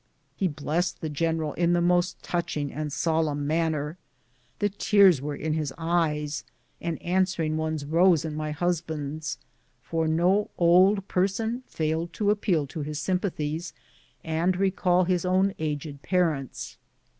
He 0.35 0.47
blessed 0.47 0.99
the 1.01 1.11
general 1.11 1.53
in 1.53 1.73
the 1.73 1.79
most 1.79 2.23
touching 2.23 2.73
and 2.73 2.91
solemn 2.91 3.45
manner. 3.45 3.99
The 4.57 4.67
tears 4.69 5.21
were 5.21 5.35
in 5.35 5.53
his 5.53 5.71
eyes, 5.77 6.43
and 6.81 6.99
answering 7.03 7.55
ones 7.55 7.85
rose 7.85 8.25
in 8.25 8.33
my 8.33 8.49
husband's, 8.49 9.37
for 9.83 10.07
no 10.07 10.49
old 10.57 11.07
person 11.07 11.61
failed 11.67 12.13
to 12.13 12.31
appeal 12.31 12.65
to 12.65 12.79
his 12.79 12.99
sympathies 12.99 13.73
and 14.23 14.57
recall 14.57 15.03
his 15.03 15.23
own 15.23 15.53
aged 15.59 16.01
parents. 16.01 16.79